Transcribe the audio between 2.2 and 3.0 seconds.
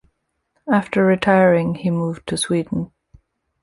to Sweden.